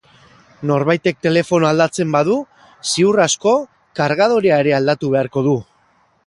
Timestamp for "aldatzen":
1.73-2.15